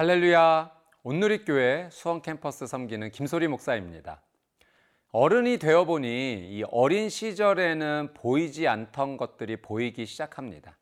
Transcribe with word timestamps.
할렐루야. 0.00 0.72
온누리교회 1.02 1.90
수원 1.92 2.22
캠퍼스 2.22 2.66
섬기는 2.66 3.10
김소리 3.10 3.48
목사입니다. 3.48 4.22
어른이 5.12 5.58
되어 5.58 5.84
보니 5.84 6.48
이 6.48 6.64
어린 6.70 7.10
시절에는 7.10 8.14
보이지 8.14 8.66
않던 8.66 9.18
것들이 9.18 9.60
보이기 9.60 10.06
시작합니다. 10.06 10.78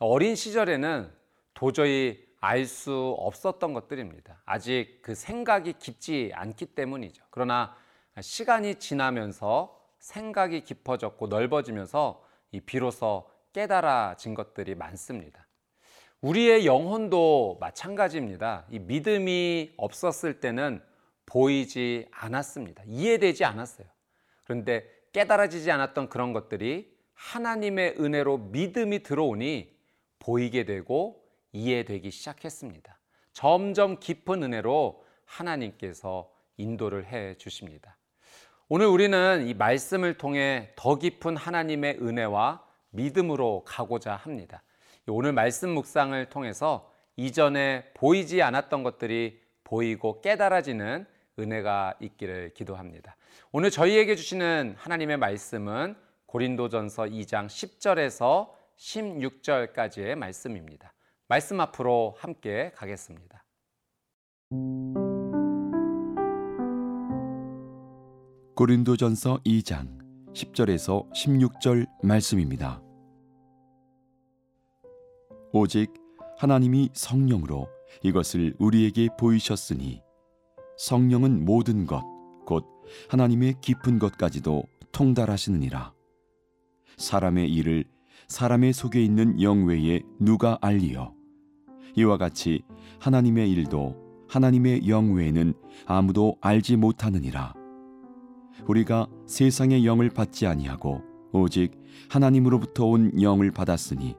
어린 0.00 0.34
시절에는 0.34 1.12
도저히 1.54 2.26
알 2.40 2.66
수 2.66 3.14
없었던 3.20 3.72
것들입니다. 3.72 4.42
아직 4.44 4.98
그 5.00 5.14
생각이 5.14 5.74
깊지 5.74 6.32
않기 6.34 6.66
때문이죠. 6.66 7.22
그러나 7.30 7.76
시간이 8.20 8.80
지나면서 8.80 9.80
생각이 10.00 10.62
깊어졌고 10.62 11.28
넓어지면서 11.28 12.20
이 12.50 12.58
비로소 12.58 13.30
깨달아진 13.52 14.34
것들이 14.34 14.74
많습니다. 14.74 15.45
우리의 16.20 16.66
영혼도 16.66 17.58
마찬가지입니다. 17.60 18.66
이 18.70 18.78
믿음이 18.78 19.74
없었을 19.76 20.40
때는 20.40 20.82
보이지 21.26 22.06
않았습니다. 22.10 22.82
이해되지 22.86 23.44
않았어요. 23.44 23.86
그런데 24.44 24.88
깨달아지지 25.12 25.70
않았던 25.70 26.08
그런 26.08 26.32
것들이 26.32 26.94
하나님의 27.14 27.96
은혜로 27.98 28.38
믿음이 28.38 29.02
들어오니 29.02 29.74
보이게 30.18 30.64
되고 30.64 31.22
이해되기 31.52 32.10
시작했습니다. 32.10 32.98
점점 33.32 33.98
깊은 33.98 34.42
은혜로 34.42 35.04
하나님께서 35.24 36.30
인도를 36.56 37.06
해 37.06 37.34
주십니다. 37.36 37.96
오늘 38.68 38.86
우리는 38.86 39.46
이 39.46 39.54
말씀을 39.54 40.18
통해 40.18 40.72
더 40.76 40.96
깊은 40.96 41.36
하나님의 41.36 41.98
은혜와 42.00 42.64
믿음으로 42.90 43.64
가고자 43.64 44.16
합니다. 44.16 44.62
오늘 45.08 45.32
말씀 45.32 45.70
묵상을 45.70 46.28
통해서 46.30 46.92
이전에 47.16 47.84
보이지 47.94 48.42
않았던 48.42 48.82
것들이 48.82 49.40
보이고 49.62 50.20
깨달아지는 50.20 51.06
은혜가 51.38 51.94
있기를 52.00 52.54
기도합니다. 52.54 53.16
오늘 53.52 53.70
저희에게 53.70 54.16
주시는 54.16 54.74
하나님의 54.76 55.18
말씀은 55.18 55.94
고린도전서 56.26 57.04
2장 57.04 57.46
10절에서 57.46 58.50
16절까지의 58.76 60.16
말씀입니다. 60.16 60.92
말씀 61.28 61.60
앞으로 61.60 62.16
함께 62.18 62.72
가겠습니다. 62.74 63.44
고린도전서 68.56 69.40
2장 69.44 70.32
10절에서 70.32 71.10
16절 71.12 71.86
말씀입니다. 72.02 72.85
오직 75.58 75.90
하나님이 76.36 76.90
성령으로 76.92 77.66
이것을 78.02 78.54
우리에게 78.58 79.08
보이셨으니 79.18 80.02
성령은 80.76 81.46
모든 81.46 81.86
것, 81.86 82.04
곧 82.44 82.66
하나님의 83.08 83.54
깊은 83.62 83.98
것까지도 83.98 84.64
통달하시느니라. 84.92 85.94
사람의 86.98 87.50
일을 87.50 87.84
사람의 88.28 88.74
속에 88.74 89.02
있는 89.02 89.40
영 89.40 89.64
외에 89.64 90.02
누가 90.20 90.58
알리요? 90.60 91.14
이와 91.96 92.18
같이 92.18 92.62
하나님의 93.00 93.50
일도 93.52 94.26
하나님의 94.28 94.86
영 94.88 95.14
외에는 95.14 95.54
아무도 95.86 96.36
알지 96.42 96.76
못하느니라. 96.76 97.54
우리가 98.66 99.06
세상의 99.26 99.86
영을 99.86 100.10
받지 100.10 100.46
아니하고 100.46 101.00
오직 101.32 101.72
하나님으로부터 102.10 102.84
온 102.84 103.22
영을 103.22 103.50
받았으니 103.50 104.16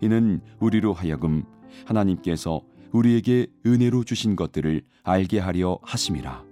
이는 0.00 0.40
우리로 0.60 0.92
하여금 0.92 1.44
하나님께서 1.86 2.62
우리에게 2.92 3.46
은혜로 3.66 4.04
주신 4.04 4.36
것들을 4.36 4.82
알게 5.02 5.38
하려 5.38 5.78
하심이라. 5.82 6.44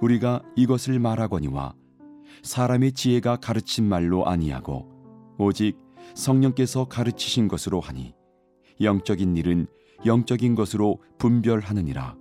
우리가 0.00 0.42
이것을 0.56 0.98
말하거니와 0.98 1.74
사람의 2.42 2.92
지혜가 2.92 3.36
가르친 3.36 3.84
말로 3.84 4.26
아니하고 4.26 4.88
오직 5.38 5.76
성령께서 6.14 6.86
가르치신 6.86 7.48
것으로 7.48 7.80
하니 7.80 8.14
영적인 8.80 9.36
일은 9.36 9.66
영적인 10.06 10.54
것으로 10.54 11.02
분별하느니라. 11.18 12.16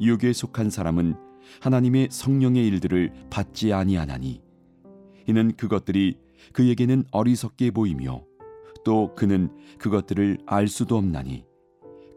육에 0.00 0.32
속한 0.32 0.70
사람은 0.70 1.16
하나님의 1.60 2.08
성령의 2.10 2.66
일들을 2.68 3.12
받지 3.30 3.72
아니하나니 3.72 4.42
이는 5.26 5.52
그것들이 5.56 6.18
그에게는 6.52 7.04
어리석게 7.10 7.70
보이며 7.70 8.22
또 8.88 9.14
그는 9.14 9.50
그것들을 9.76 10.38
알 10.46 10.66
수도 10.66 10.96
없나니. 10.96 11.44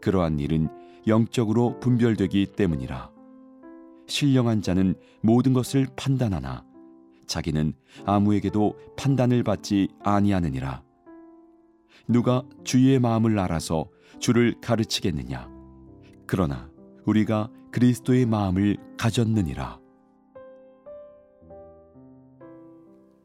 그러한 0.00 0.40
일은 0.40 0.70
영적으로 1.06 1.78
분별되기 1.80 2.52
때문이라. 2.56 3.10
신령한 4.06 4.62
자는 4.62 4.94
모든 5.20 5.52
것을 5.52 5.86
판단하나 5.96 6.64
자기는 7.26 7.74
아무에게도 8.06 8.78
판단을 8.96 9.42
받지 9.42 9.88
아니하느니라. 10.02 10.82
누가 12.08 12.42
주의 12.64 12.98
마음을 12.98 13.38
알아서 13.38 13.90
주를 14.18 14.54
가르치겠느냐? 14.62 15.50
그러나 16.26 16.70
우리가 17.04 17.50
그리스도의 17.70 18.24
마음을 18.24 18.78
가졌느니라. 18.96 19.78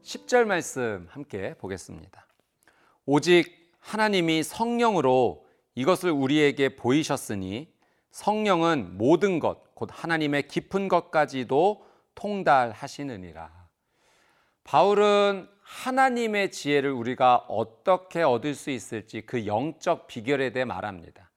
10절 0.02 0.44
말씀 0.44 1.06
함께 1.08 1.54
보겠습니다. 1.54 2.27
오직 3.10 3.72
하나님이 3.80 4.42
성령으로 4.42 5.46
이것을 5.74 6.10
우리에게 6.10 6.76
보이셨으니 6.76 7.72
성령은 8.10 8.98
모든 8.98 9.38
것, 9.38 9.74
곧 9.74 9.88
하나님의 9.90 10.46
깊은 10.46 10.88
것까지도 10.88 11.86
통달하시느니라. 12.14 13.50
바울은 14.62 15.48
하나님의 15.62 16.50
지혜를 16.50 16.90
우리가 16.90 17.46
어떻게 17.48 18.22
얻을 18.22 18.54
수 18.54 18.68
있을지 18.68 19.22
그 19.22 19.46
영적 19.46 20.06
비결에 20.06 20.52
대해 20.52 20.66
말합니다. 20.66 21.30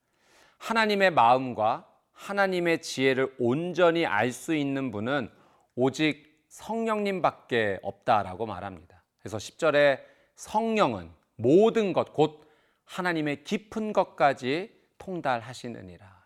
하나님의 0.58 1.12
마음과 1.12 1.88
하나님의 2.12 2.82
지혜를 2.82 3.34
온전히 3.40 4.06
알 4.06 4.34
수 4.34 4.54
있는 4.54 4.92
분은 4.92 5.32
오직 5.76 6.46
성령님밖에 6.50 7.80
없다라고 7.82 8.46
말합니다. 8.46 9.06
그래서 9.20 9.38
10절에 9.38 10.02
성령은 10.36 11.21
모든 11.42 11.94
것, 11.94 12.14
곧 12.14 12.48
하나님의 12.86 13.44
깊은 13.44 13.94
것까지 13.94 14.72
통달하시느니라. 14.98 16.22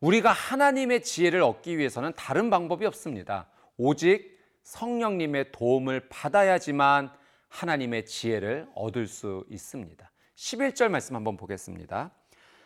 우리가 0.00 0.32
하나님의 0.32 1.02
지혜를 1.02 1.42
얻기 1.42 1.78
위해서는 1.78 2.12
다른 2.14 2.50
방법이 2.50 2.84
없습니다. 2.86 3.48
오직 3.76 4.38
성령님의 4.62 5.52
도움을 5.52 6.08
받아야지만 6.08 7.12
하나님의 7.48 8.06
지혜를 8.06 8.68
얻을 8.74 9.06
수 9.06 9.44
있습니다. 9.48 10.10
11절 10.36 10.88
말씀 10.88 11.14
한번 11.16 11.36
보겠습니다. 11.36 12.10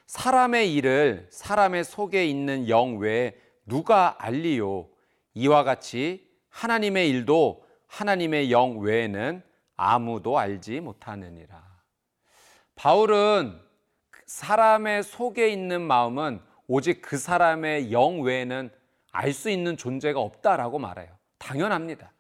사람의 0.07 0.75
일을 0.75 1.29
사람의 1.31 1.85
속에 1.85 2.27
있는 2.27 2.69
영 2.69 2.99
외에 2.99 3.37
누가 3.67 4.17
알리요? 4.19 4.89
이와 5.35 5.65
같이 5.65 6.27
하나님의 6.49 7.11
일도 7.11 7.65
하나님의 7.87 8.51
영 8.51 8.79
외에는 8.79 9.43
아무도 9.79 10.39
알지 10.39 10.81
못하느니라. 10.81 11.67
바울은 12.75 13.59
사람의 14.27 15.05
속에 15.05 15.49
있는 15.49 15.81
마음은 15.81 16.43
오직 16.67 17.01
그 17.01 17.17
사람의 17.17 17.93
영 17.93 18.21
외에는 18.21 18.71
알 19.13 19.33
수 19.33 19.49
있는 19.49 19.77
존재가 19.79 20.21
없다라고 20.21 20.79
말해요. 20.79 21.09
당연합니다. 21.39 22.13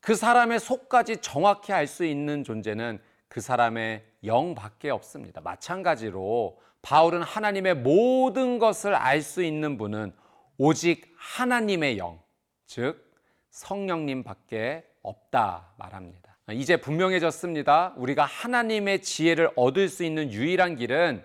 그 0.00 0.14
사람의 0.14 0.60
속까지 0.60 1.18
정확히 1.18 1.72
알 1.72 1.86
수 1.86 2.04
있는 2.04 2.44
존재는 2.44 3.00
그 3.28 3.40
사람의 3.40 4.04
영밖에 4.24 4.90
없습니다. 4.90 5.40
마찬가지로 5.40 6.60
바울은 6.82 7.22
하나님의 7.22 7.76
모든 7.76 8.58
것을 8.58 8.94
알 8.94 9.22
수 9.22 9.42
있는 9.42 9.78
분은 9.78 10.12
오직 10.58 11.14
하나님의 11.16 11.98
영, 11.98 12.20
즉 12.66 13.14
성령님밖에 13.50 14.86
없다 15.02 15.72
말합니다. 15.76 16.29
이제 16.52 16.76
분명해졌습니다. 16.76 17.94
우리가 17.96 18.24
하나님의 18.24 19.02
지혜를 19.02 19.50
얻을 19.56 19.88
수 19.88 20.04
있는 20.04 20.32
유일한 20.32 20.76
길은 20.76 21.24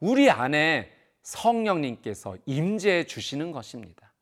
우리 0.00 0.30
안에 0.30 0.90
성령님께서 1.22 2.36
임재해 2.46 3.04
주시는 3.04 3.52
것입니다. 3.52 4.12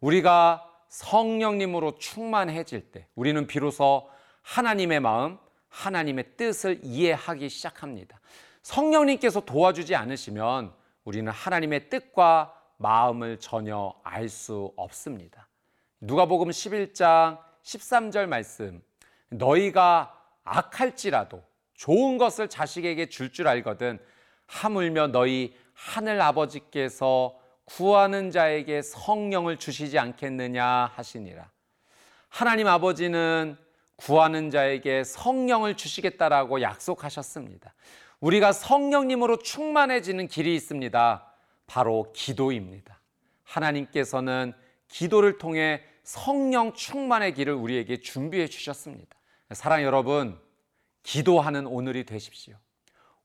우리가 0.00 0.70
성령님으로 0.88 1.98
충만해질 1.98 2.92
때 2.92 3.06
우리는 3.14 3.46
비로소 3.46 4.08
하나님의 4.42 5.00
마음, 5.00 5.38
하나님의 5.68 6.36
뜻을 6.36 6.80
이해하기 6.82 7.48
시작합니다. 7.48 8.20
성령님께서 8.62 9.40
도와주지 9.40 9.94
않으시면 9.94 10.72
우리는 11.04 11.30
하나님의 11.30 11.90
뜻과 11.90 12.54
마음을 12.78 13.38
전혀 13.38 13.94
알 14.02 14.28
수 14.28 14.72
없습니다. 14.76 15.48
누가복음 16.00 16.48
11장 16.48 17.38
13절 17.62 18.26
말씀 18.26 18.82
너희가 19.30 20.12
악할지라도 20.44 21.42
좋은 21.74 22.18
것을 22.18 22.48
자식에게 22.48 23.08
줄줄 23.08 23.48
알거든 23.48 23.98
하물며 24.46 25.08
너희 25.08 25.54
하늘 25.74 26.20
아버지께서 26.20 27.38
구하는 27.64 28.30
자에게 28.30 28.80
성령을 28.82 29.58
주시지 29.58 29.98
않겠느냐 29.98 30.92
하시니라. 30.94 31.50
하나님 32.28 32.68
아버지는 32.68 33.56
구하는 33.96 34.50
자에게 34.50 35.04
성령을 35.04 35.76
주시겠다라고 35.76 36.62
약속하셨습니다. 36.62 37.74
우리가 38.20 38.52
성령님으로 38.52 39.38
충만해지는 39.38 40.28
길이 40.28 40.54
있습니다. 40.54 41.32
바로 41.66 42.12
기도입니다. 42.14 43.00
하나님께서는 43.42 44.54
기도를 44.88 45.38
통해 45.38 45.82
성령 46.04 46.72
충만의 46.72 47.34
길을 47.34 47.52
우리에게 47.52 48.00
준비해 48.00 48.46
주셨습니다. 48.46 49.15
사랑 49.52 49.82
여러분, 49.84 50.38
기도하는 51.04 51.66
오늘이 51.66 52.04
되십시오. 52.04 52.56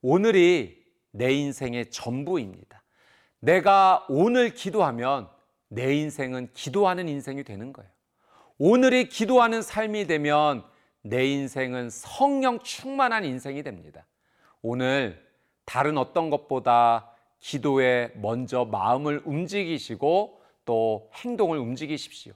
오늘이 0.02 0.86
내 1.12 1.34
인생의 1.34 1.90
전부입니다. 1.90 2.84
내가 3.40 4.06
오늘 4.08 4.54
기도하면 4.54 5.30
내 5.68 5.96
인생은 5.96 6.54
기도하는 6.54 7.10
인생이 7.10 7.44
되는 7.44 7.74
거예요. 7.74 7.90
오늘이 8.60 9.10
기도하는 9.10 9.64
삶이 9.64 10.06
되면 10.06 10.64
내 11.02 11.26
인생은 11.26 11.90
성령 11.90 12.60
충만한 12.60 13.26
인생이 13.26 13.64
됩니다. 13.64 14.06
오늘 14.62 15.28
다른 15.66 15.98
어떤 15.98 16.30
것보다 16.30 17.10
기도에 17.40 18.12
먼저 18.16 18.66
마음을 18.66 19.24
움직이시고 19.26 20.40
또 20.66 21.10
행동을 21.16 21.58
움직이십시오. 21.58 22.34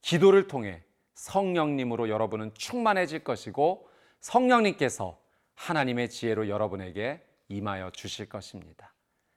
기도를 0.00 0.46
통해 0.46 0.82
성령님으로 1.18 2.08
여러분은 2.08 2.52
충만해질 2.54 3.24
것이고 3.24 3.88
성령님께서 4.20 5.18
하나님의 5.56 6.10
지혜로 6.10 6.48
여러분에게 6.48 7.20
임하여 7.48 7.90
주실 7.90 8.28
것입니다. 8.28 8.94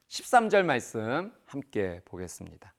13절 0.08 0.64
말씀 0.64 1.34
함께 1.48 2.02
보겠습니다. 2.06 2.74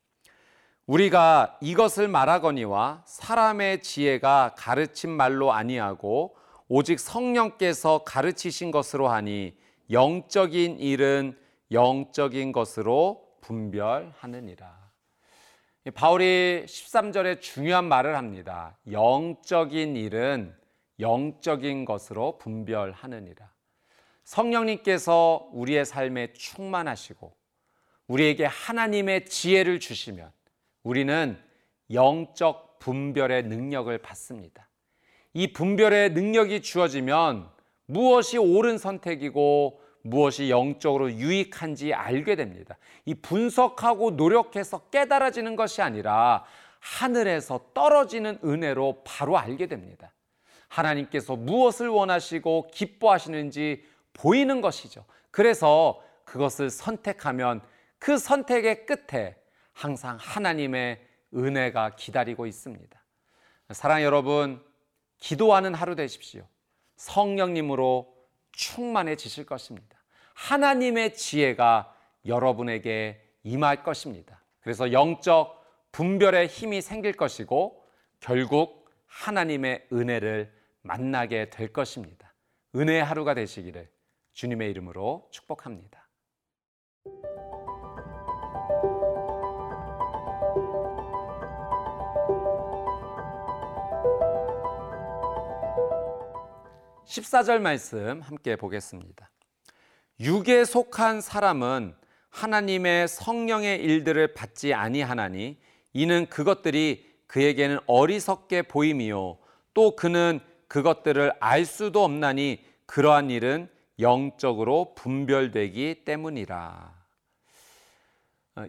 우리가 0.86 1.58
이것을 1.60 2.06
말하거니와 2.06 3.02
사람의 3.06 3.82
지혜가 3.82 4.54
가르친 4.56 5.10
말로 5.10 5.52
아니하고 5.52 6.36
오직 6.68 7.00
성령께서 7.00 8.04
가르치신 8.04 8.70
것으로 8.70 9.08
하니 9.08 9.56
영적인 9.90 10.78
일은 10.78 11.36
영적인 11.72 12.52
것으로 12.52 13.36
분별하느니라. 13.40 14.91
바울이 15.90 16.64
13절에 16.64 17.40
중요한 17.40 17.86
말을 17.86 18.16
합니다. 18.16 18.78
영적인 18.90 19.96
일은 19.96 20.54
영적인 21.00 21.84
것으로 21.84 22.38
분별하느니라. 22.38 23.50
성령님께서 24.22 25.48
우리의 25.52 25.84
삶에 25.84 26.34
충만하시고 26.34 27.34
우리에게 28.06 28.44
하나님의 28.44 29.26
지혜를 29.26 29.80
주시면 29.80 30.30
우리는 30.84 31.36
영적 31.90 32.78
분별의 32.78 33.44
능력을 33.44 33.96
받습니다. 33.98 34.68
이 35.34 35.52
분별의 35.52 36.10
능력이 36.10 36.62
주어지면 36.62 37.50
무엇이 37.86 38.38
옳은 38.38 38.78
선택이고 38.78 39.81
무엇이 40.02 40.50
영적으로 40.50 41.12
유익한지 41.12 41.94
알게 41.94 42.36
됩니다. 42.36 42.76
이 43.04 43.14
분석하고 43.14 44.12
노력해서 44.12 44.88
깨달아지는 44.90 45.56
것이 45.56 45.82
아니라 45.82 46.44
하늘에서 46.80 47.60
떨어지는 47.74 48.38
은혜로 48.44 49.02
바로 49.04 49.38
알게 49.38 49.66
됩니다. 49.66 50.12
하나님께서 50.68 51.36
무엇을 51.36 51.88
원하시고 51.88 52.68
기뻐하시는지 52.72 53.84
보이는 54.12 54.60
것이죠. 54.60 55.04
그래서 55.30 56.02
그것을 56.24 56.70
선택하면 56.70 57.60
그 57.98 58.18
선택의 58.18 58.86
끝에 58.86 59.36
항상 59.72 60.16
하나님의 60.20 61.00
은혜가 61.34 61.90
기다리고 61.96 62.46
있습니다. 62.46 63.02
사랑 63.70 64.02
여러분, 64.02 64.62
기도하는 65.18 65.72
하루 65.72 65.94
되십시오. 65.94 66.46
성령님으로 66.96 68.11
충만해지실 68.52 69.46
것입니다. 69.46 69.98
하나님의 70.34 71.14
지혜가 71.14 71.94
여러분에게 72.26 73.20
임할 73.42 73.82
것입니다. 73.82 74.42
그래서 74.60 74.92
영적 74.92 75.60
분별의 75.92 76.46
힘이 76.46 76.80
생길 76.80 77.12
것이고 77.12 77.84
결국 78.20 78.90
하나님의 79.06 79.88
은혜를 79.92 80.52
만나게 80.82 81.50
될 81.50 81.72
것입니다. 81.72 82.32
은혜의 82.74 83.04
하루가 83.04 83.34
되시기를 83.34 83.90
주님의 84.32 84.70
이름으로 84.70 85.28
축복합니다. 85.30 86.01
14절 97.12 97.58
말씀 97.58 98.22
함께 98.22 98.56
보겠습니다. 98.56 99.30
육에 100.20 100.64
속한 100.64 101.20
사람은 101.20 101.94
하나님의 102.30 103.06
성령의 103.06 103.82
일들을 103.82 104.32
받지 104.32 104.72
아니하나니 104.72 105.58
이는 105.92 106.26
그것들이 106.30 107.04
그에게는 107.26 107.80
어리석게 107.86 108.62
보임이요 108.62 109.36
또 109.74 109.94
그는 109.94 110.40
그것들을 110.68 111.34
알 111.38 111.66
수도 111.66 112.02
없나니 112.02 112.64
그러한 112.86 113.28
일은 113.28 113.68
영적으로 113.98 114.94
분별되기 114.94 116.04
때문이라. 116.06 116.94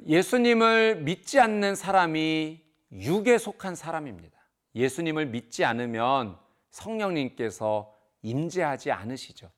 예수님을 0.06 0.98
믿지 0.98 1.40
않는 1.40 1.76
사람이 1.76 2.60
육에 2.92 3.38
속한 3.38 3.76
사람입니다. 3.76 4.38
예수님을 4.76 5.28
믿지 5.28 5.64
않으면 5.64 6.38
성령님께서 6.72 7.93
임재하지 8.24 8.92
않으시죠. 8.92 9.52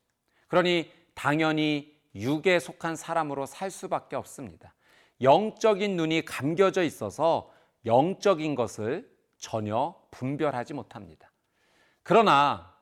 그러니 0.48 0.92
당연히 1.14 1.96
육에 2.14 2.58
속한 2.58 2.96
사람으로 2.96 3.46
살 3.46 3.70
수밖에 3.70 4.16
없습니다. 4.16 4.74
영적인 5.22 5.96
눈이 5.96 6.24
감겨져 6.24 6.82
있어서 6.82 7.50
영적인 7.86 8.54
것을 8.54 9.10
전혀 9.38 9.94
분별하지 10.10 10.74
못합니다. 10.74 11.32
그러나 12.02 12.74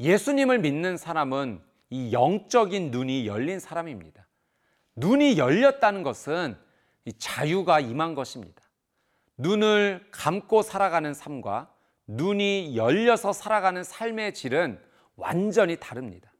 예수님을 0.00 0.58
믿는 0.58 0.96
사람은 0.96 1.62
이 1.90 2.12
영적인 2.12 2.90
눈이 2.90 3.26
열린 3.26 3.58
사람입니다. 3.58 4.26
눈이 4.96 5.38
열렸다는 5.38 6.02
것은 6.02 6.56
자유가 7.18 7.80
임한 7.80 8.14
것입니다. 8.14 8.62
눈을 9.38 10.06
감고 10.10 10.62
살아가는 10.62 11.14
삶과 11.14 11.72
눈이 12.06 12.76
열려서 12.76 13.32
살아가는 13.32 13.82
삶의 13.84 14.34
질은 14.34 14.80
완전히 15.18 15.76
다릅니다. 15.76 16.32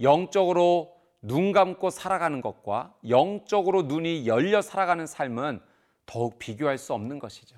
영적으로 0.00 0.92
눈 1.22 1.52
감고 1.52 1.90
살아가는 1.90 2.40
것과 2.40 2.94
영적으로 3.08 3.82
눈이 3.82 4.26
열려 4.26 4.60
살아가는 4.60 5.06
삶은 5.06 5.60
더욱 6.06 6.38
비교할 6.38 6.76
수 6.76 6.92
없는 6.92 7.18
것이죠. 7.18 7.56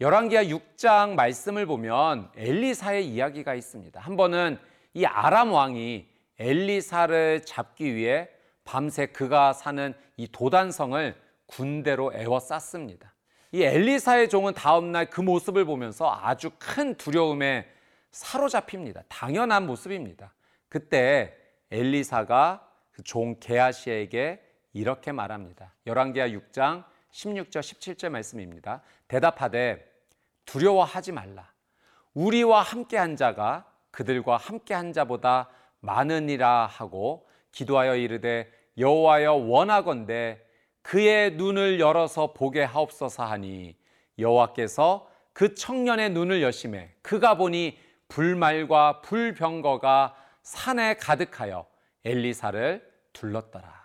열왕기하 0.00 0.44
6장 0.44 1.14
말씀을 1.14 1.66
보면 1.66 2.30
엘리사의 2.36 3.06
이야기가 3.06 3.54
있습니다. 3.54 4.00
한 4.00 4.16
번은 4.16 4.58
이 4.94 5.04
아람 5.04 5.52
왕이 5.52 6.08
엘리사를 6.38 7.44
잡기 7.44 7.94
위해 7.94 8.28
밤새 8.64 9.06
그가 9.06 9.52
사는 9.52 9.94
이 10.16 10.26
도단성을 10.26 11.14
군대로 11.46 12.12
애워쌌습니다. 12.14 13.12
이 13.52 13.62
엘리사의 13.62 14.28
종은 14.28 14.54
다음날 14.54 15.10
그 15.10 15.20
모습을 15.20 15.64
보면서 15.64 16.18
아주 16.22 16.50
큰 16.58 16.94
두려움에 16.94 17.66
사로잡힙니다. 18.10 19.02
당연한 19.08 19.66
모습입니다. 19.66 20.32
그때 20.68 21.36
엘리사가 21.70 22.66
그 22.92 23.02
종 23.02 23.36
게하시에게 23.40 24.42
이렇게 24.72 25.12
말합니다. 25.12 25.74
열왕기하 25.86 26.28
6장 26.28 26.84
16절 27.12 27.60
17절 27.60 28.08
말씀입니다. 28.10 28.82
대답하되 29.08 29.84
두려워하지 30.44 31.12
말라. 31.12 31.50
우리와 32.14 32.62
함께 32.62 32.96
한 32.96 33.16
자가 33.16 33.64
그들과 33.90 34.36
함께 34.36 34.74
한 34.74 34.92
자보다 34.92 35.48
많으니라 35.80 36.66
하고 36.66 37.26
기도하여 37.52 37.96
이르되 37.96 38.52
여호와여 38.78 39.34
원하건대 39.34 40.40
그의 40.82 41.32
눈을 41.32 41.80
열어서 41.80 42.32
보게 42.32 42.62
하옵소서 42.62 43.24
하니 43.24 43.76
여호와께서 44.18 45.10
그 45.32 45.54
청년의 45.54 46.10
눈을 46.10 46.42
여심해 46.42 46.90
그가 47.02 47.36
보니 47.36 47.78
불말과 48.10 49.00
불병거가 49.00 50.14
산에 50.42 50.94
가득하여 50.94 51.66
엘리사를 52.04 52.86
둘렀더라. 53.14 53.80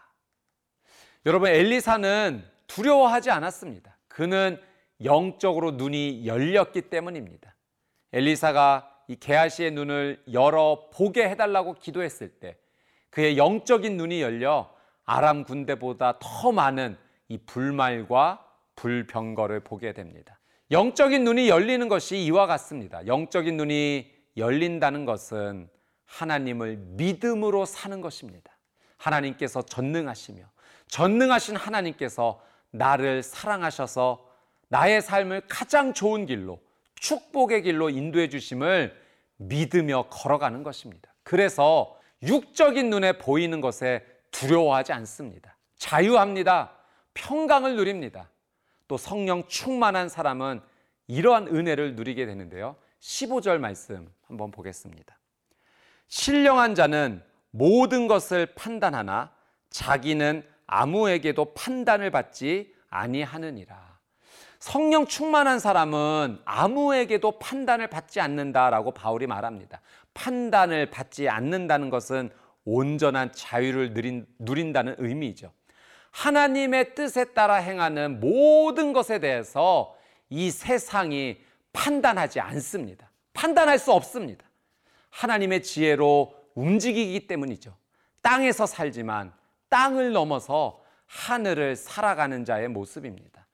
여러분 1.26 1.50
엘리사는 1.50 2.44
두려워하지 2.68 3.32
않았습니다. 3.32 3.98
그는 4.10 4.62
영적으로 5.04 5.72
눈이 5.72 6.26
열렸기 6.26 6.84
때문입니다. 6.84 7.56
엘리사가 8.12 8.92
이 9.08 9.16
게하시의 9.16 9.72
눈을 9.72 10.24
열어 10.34 10.90
보게 10.92 11.30
해달라고 11.30 11.76
기도했을 11.76 12.30
때 12.40 12.58
그의 13.10 13.38
영적인 13.38 13.98
눈이 13.98 14.22
열려 14.22 14.74
아람 15.06 15.44
군대보다 15.44 16.20
더 16.20 16.52
많은 16.52 16.98
이 17.28 17.38
불말과 17.38 18.46
불병거를 18.76 19.62
보게 19.62 19.94
됩니다. 19.94 20.40
영적인 20.72 21.24
눈이 21.24 21.48
열리는 21.50 21.88
것이 21.88 22.24
이와 22.26 22.48
같습니다. 22.48 23.06
영적인 23.06 23.56
눈이 23.58 24.15
열린다는 24.38 25.06
것은 25.06 25.70
하나님을 26.06 26.78
믿음으로 26.78 27.66
사는 27.66 28.02
것입니다. 28.02 28.52
하나님께서 28.98 29.62
전능하시며 29.64 30.44
전능하신 30.88 31.56
하나님께서 31.56 32.42
나를 32.72 33.24
사랑하셔서 33.24 34.30
나의 34.68 35.02
삶을 35.02 35.44
가장 35.48 35.94
좋은 35.94 36.26
길로 36.26 36.60
축복의 36.96 37.64
길로 37.64 37.90
인도해 37.90 38.30
주심을 38.30 38.96
믿으며 39.38 40.08
걸어가는 40.10 40.64
것입니다. 40.64 41.14
그래서 41.24 41.98
육적인 42.24 42.90
눈에 42.90 43.18
보이는 43.18 43.62
것에 43.62 44.06
두려워하지 44.32 44.94
않습니다. 44.94 45.58
자유합니다. 45.78 46.72
평강을 47.14 47.76
누립니다. 47.76 48.30
또 48.88 48.98
성령 48.98 49.48
충만한 49.48 50.10
사람은 50.10 50.62
이러한 51.08 51.48
은혜를 51.48 51.96
누리게 51.96 52.26
되는데요. 52.26 52.76
15절 53.00 53.58
말씀 53.60 54.10
한번 54.28 54.52
보겠습니다. 54.52 55.18
신령한 56.08 56.76
자는 56.76 57.24
모든 57.52 58.08
것을 58.08 58.48
판단하나 58.56 59.32
자기는 59.70 60.44
아무에게도 60.68 61.54
판단을 61.54 62.12
받지 62.12 62.74
아니하느니라. 62.90 63.96
성령 64.60 65.06
충만한 65.06 65.60
사람은 65.60 66.40
아무에게도 66.44 67.40
판단을 67.40 67.88
받지 67.88 68.20
않는다라고 68.20 68.92
바울이 68.92 69.28
말합니다. 69.28 69.82
판단을 70.14 70.90
받지 70.90 71.30
않는다는 71.30 71.90
것은 71.90 72.32
온전한 72.64 73.32
자유를 73.32 73.94
누린, 73.94 74.26
누린다는 74.40 74.96
의미죠. 74.98 75.52
하나님의 76.12 76.96
뜻에 76.96 77.26
따라 77.26 77.56
행하는 77.56 78.20
모든 78.20 78.94
것에 78.94 79.20
대해서 79.20 79.96
이 80.30 80.50
세상이 80.50 81.38
판단하지 81.76 82.40
않습니다. 82.40 83.12
판단할 83.34 83.78
수 83.78 83.92
없습니다. 83.92 84.46
하나님의 85.10 85.62
지혜로 85.62 86.34
움직이기 86.56 87.28
때문이죠. 87.28 87.76
땅에서 88.22 88.66
살지만 88.66 89.34
땅을 89.70 90.14
넘어서 90.14 90.82
하늘을 91.06 91.76
살아가는 91.76 92.46
자의 92.46 92.68
모습입니다. 92.70 93.46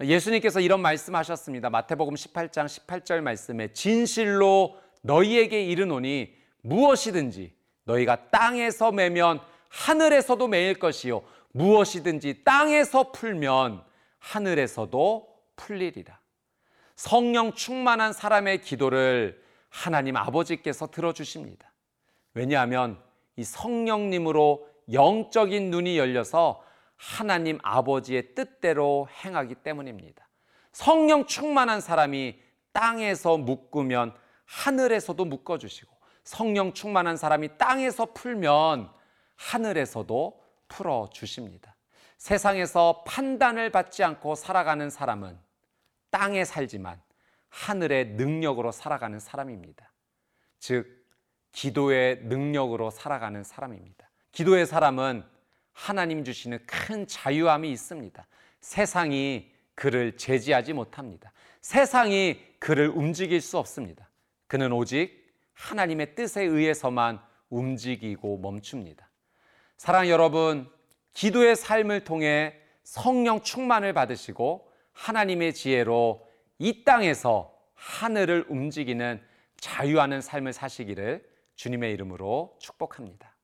예수님께서 0.00 0.60
이런 0.60 0.80
말씀하셨습니다. 0.80 1.70
마태복음 1.70 2.14
18장 2.14 2.66
18절 2.66 3.20
말씀에 3.20 3.72
진실로 3.72 4.78
너희에게 5.02 5.62
이르노니 5.64 6.34
무엇이든지 6.62 7.54
너희가 7.84 8.30
땅에서 8.30 8.90
매면 8.90 9.40
하늘에서도 9.68 10.48
매일 10.48 10.78
것이요 10.78 11.22
무엇이든지 11.52 12.42
땅에서 12.42 13.12
풀면 13.12 13.84
하늘에서도 14.18 15.28
풀리리라. 15.56 16.23
성령 16.96 17.52
충만한 17.52 18.12
사람의 18.12 18.60
기도를 18.60 19.42
하나님 19.68 20.16
아버지께서 20.16 20.86
들어주십니다. 20.86 21.72
왜냐하면 22.34 23.02
이 23.36 23.44
성령님으로 23.44 24.68
영적인 24.92 25.70
눈이 25.70 25.98
열려서 25.98 26.62
하나님 26.96 27.58
아버지의 27.62 28.34
뜻대로 28.34 29.08
행하기 29.24 29.56
때문입니다. 29.56 30.28
성령 30.72 31.26
충만한 31.26 31.80
사람이 31.80 32.38
땅에서 32.72 33.36
묶으면 33.38 34.14
하늘에서도 34.44 35.24
묶어주시고 35.24 35.94
성령 36.24 36.72
충만한 36.72 37.16
사람이 37.16 37.58
땅에서 37.58 38.06
풀면 38.12 38.90
하늘에서도 39.36 40.40
풀어주십니다. 40.68 41.76
세상에서 42.18 43.04
판단을 43.06 43.70
받지 43.70 44.02
않고 44.02 44.34
살아가는 44.34 44.88
사람은 44.90 45.38
땅에 46.14 46.44
살지만 46.44 47.02
하늘의 47.48 48.10
능력으로 48.10 48.70
살아가는 48.70 49.18
사람입니다. 49.18 49.92
즉, 50.60 51.04
기도의 51.50 52.20
능력으로 52.22 52.90
살아가는 52.90 53.42
사람입니다. 53.42 54.08
기도의 54.30 54.64
사람은 54.64 55.24
하나님 55.72 56.22
주시는 56.22 56.60
큰 56.66 57.08
자유함이 57.08 57.68
있습니다. 57.72 58.28
세상이 58.60 59.50
그를 59.74 60.16
제지하지 60.16 60.72
못합니다. 60.72 61.32
세상이 61.60 62.40
그를 62.60 62.90
움직일 62.90 63.40
수 63.40 63.58
없습니다. 63.58 64.08
그는 64.46 64.70
오직 64.70 65.34
하나님의 65.54 66.14
뜻에 66.14 66.44
의해서만 66.44 67.20
움직이고 67.50 68.38
멈춥니다. 68.38 69.10
사랑 69.76 70.08
여러분, 70.08 70.70
기도의 71.12 71.56
삶을 71.56 72.04
통해 72.04 72.54
성령 72.84 73.40
충만을 73.40 73.92
받으시고 73.92 74.73
하나님의 74.94 75.52
지혜로 75.52 76.26
이 76.58 76.84
땅에서 76.84 77.52
하늘을 77.74 78.46
움직이는 78.48 79.20
자유하는 79.58 80.20
삶을 80.20 80.52
사시기를 80.52 81.24
주님의 81.56 81.92
이름으로 81.92 82.56
축복합니다. 82.58 83.34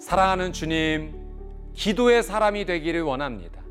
사랑하는 0.00 0.52
주님, 0.52 1.26
기도의 1.74 2.22
사람이 2.22 2.64
되기를 2.64 3.02
원합니다. 3.02 3.62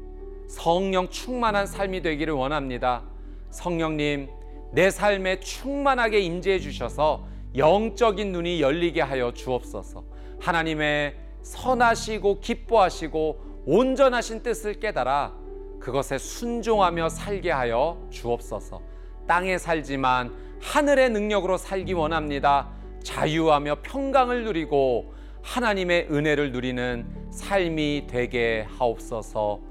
성령 0.50 1.10
충만한 1.10 1.66
삶이 1.66 2.02
되기를 2.02 2.34
원합니다. 2.34 3.04
성령님, 3.52 4.30
내 4.76 4.92
삶에 4.92 5.40
충만하게 5.40 6.20
임재해 6.20 6.60
주셔서 6.60 7.26
영적인 7.56 8.34
눈이 8.34 8.62
열리게 8.62 9.00
하여 9.00 9.32
주옵소서. 9.34 10.04
하나님의 10.42 11.16
선하시고 11.44 12.42
기뻐하시고 12.42 13.64
온전하신 13.66 14.44
뜻을 14.44 14.82
깨달아 14.82 15.34
그것에 15.80 16.18
순종하며 16.18 17.08
살게 17.08 17.52
하여 17.52 18.06
주옵소서. 18.10 18.82
땅에 19.26 19.58
살지만 19.58 20.34
하늘의 20.62 21.10
능력으로 21.12 21.56
살기 21.56 21.94
원합니다. 21.94 22.70
자유하며 23.02 23.78
평강을 23.82 24.44
누리고 24.44 25.14
하나님의 25.42 26.08
은혜를 26.12 26.52
누리는 26.52 27.30
삶이 27.32 28.08
되게 28.10 28.68
하옵소서. 28.78 29.62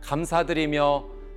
감사드리며 0.00 1.13